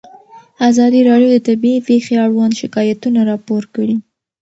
[0.69, 3.95] ازادي راډیو د طبیعي پېښې اړوند شکایتونه راپور کړي.